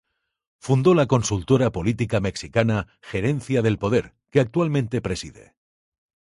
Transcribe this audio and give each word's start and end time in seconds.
Fundó 0.57 0.95
la 0.95 1.05
Consultora 1.05 1.71
Política 1.71 2.19
Mexicana 2.21 2.87
"Gerencia 3.03 3.61
del 3.61 3.77
Poder", 3.77 4.15
que 4.31 4.39
actualmente 4.39 4.99
preside. 4.99 5.53